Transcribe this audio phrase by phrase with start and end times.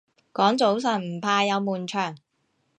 [0.33, 2.15] 講早晨唔怕有悶場